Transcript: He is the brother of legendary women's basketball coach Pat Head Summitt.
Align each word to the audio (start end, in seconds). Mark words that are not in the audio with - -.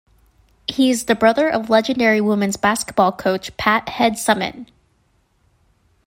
He 0.67 0.89
is 0.89 1.03
the 1.05 1.13
brother 1.13 1.47
of 1.47 1.69
legendary 1.69 2.21
women's 2.21 2.57
basketball 2.57 3.11
coach 3.11 3.55
Pat 3.57 3.87
Head 3.87 4.13
Summitt. 4.13 4.65